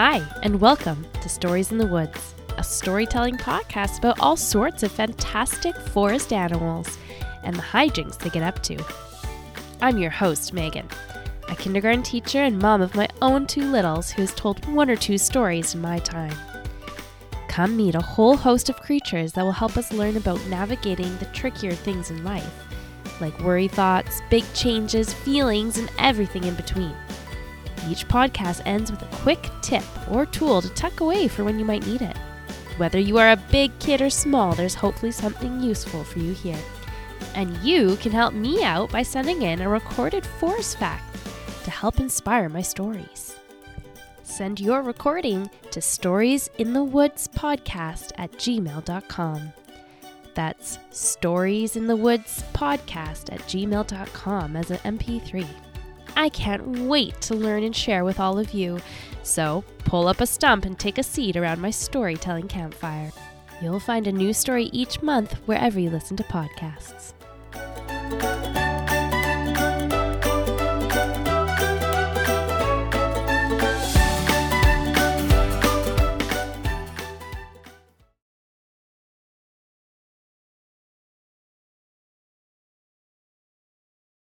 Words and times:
Hi, 0.00 0.24
and 0.44 0.60
welcome 0.60 1.04
to 1.22 1.28
Stories 1.28 1.72
in 1.72 1.78
the 1.78 1.84
Woods, 1.88 2.36
a 2.56 2.62
storytelling 2.62 3.36
podcast 3.36 3.98
about 3.98 4.20
all 4.20 4.36
sorts 4.36 4.84
of 4.84 4.92
fantastic 4.92 5.74
forest 5.74 6.32
animals 6.32 6.96
and 7.42 7.56
the 7.56 7.62
hijinks 7.62 8.16
they 8.16 8.30
get 8.30 8.44
up 8.44 8.62
to. 8.62 8.78
I'm 9.80 9.98
your 9.98 10.12
host, 10.12 10.54
Meghan, 10.54 10.88
a 11.48 11.56
kindergarten 11.56 12.04
teacher 12.04 12.38
and 12.38 12.60
mom 12.60 12.80
of 12.80 12.94
my 12.94 13.08
own 13.22 13.48
two 13.48 13.72
littles 13.72 14.12
who 14.12 14.22
has 14.22 14.32
told 14.34 14.64
one 14.72 14.88
or 14.88 14.94
two 14.94 15.18
stories 15.18 15.74
in 15.74 15.80
my 15.80 15.98
time. 15.98 16.36
Come 17.48 17.76
meet 17.76 17.96
a 17.96 18.00
whole 18.00 18.36
host 18.36 18.68
of 18.68 18.80
creatures 18.80 19.32
that 19.32 19.42
will 19.42 19.50
help 19.50 19.76
us 19.76 19.92
learn 19.92 20.16
about 20.16 20.46
navigating 20.46 21.18
the 21.18 21.26
trickier 21.32 21.72
things 21.72 22.12
in 22.12 22.22
life, 22.22 22.64
like 23.20 23.36
worry 23.40 23.66
thoughts, 23.66 24.20
big 24.30 24.44
changes, 24.54 25.12
feelings, 25.12 25.76
and 25.76 25.90
everything 25.98 26.44
in 26.44 26.54
between. 26.54 26.94
Each 27.90 28.06
podcast 28.06 28.60
ends 28.66 28.90
with 28.90 29.00
a 29.02 29.16
quick 29.16 29.48
tip 29.62 29.84
or 30.10 30.26
tool 30.26 30.60
to 30.60 30.68
tuck 30.70 31.00
away 31.00 31.28
for 31.28 31.44
when 31.44 31.58
you 31.58 31.64
might 31.64 31.86
need 31.86 32.02
it. 32.02 32.16
Whether 32.76 32.98
you 32.98 33.16
are 33.18 33.30
a 33.30 33.42
big 33.50 33.70
kid 33.78 34.02
or 34.02 34.10
small, 34.10 34.54
there's 34.54 34.74
hopefully 34.74 35.12
something 35.12 35.60
useful 35.60 36.04
for 36.04 36.18
you 36.18 36.32
here. 36.32 36.58
And 37.34 37.56
you 37.58 37.96
can 37.96 38.12
help 38.12 38.32
me 38.34 38.62
out 38.62 38.92
by 38.92 39.02
sending 39.02 39.42
in 39.42 39.60
a 39.60 39.68
recorded 39.68 40.24
forest 40.24 40.78
fact 40.78 41.16
to 41.64 41.70
help 41.70 41.98
inspire 41.98 42.48
my 42.48 42.62
stories. 42.62 43.34
Send 44.22 44.60
your 44.60 44.82
recording 44.82 45.50
to 45.70 45.80
storiesinthewoods.podcast 45.80 48.12
at 48.16 48.30
gmail.com. 48.32 49.52
That's 50.34 50.78
storiesinthewoods.podcast 50.92 53.32
at 53.32 53.40
gmail.com 53.40 54.56
as 54.56 54.70
an 54.70 54.78
MP3. 54.78 55.46
I 56.18 56.30
can't 56.30 56.80
wait 56.80 57.20
to 57.22 57.34
learn 57.34 57.62
and 57.62 57.74
share 57.74 58.04
with 58.04 58.18
all 58.18 58.40
of 58.40 58.52
you. 58.52 58.80
So 59.22 59.62
pull 59.84 60.08
up 60.08 60.20
a 60.20 60.26
stump 60.26 60.64
and 60.64 60.76
take 60.76 60.98
a 60.98 61.02
seat 61.04 61.36
around 61.36 61.60
my 61.60 61.70
storytelling 61.70 62.48
campfire. 62.48 63.12
You'll 63.62 63.78
find 63.78 64.08
a 64.08 64.12
new 64.12 64.32
story 64.32 64.68
each 64.72 65.00
month 65.00 65.34
wherever 65.46 65.78
you 65.78 65.90
listen 65.90 66.16
to 66.16 66.24
podcasts. 66.24 67.12